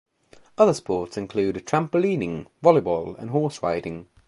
[0.57, 4.07] Other sports include trampolining, volleyball and horse riding.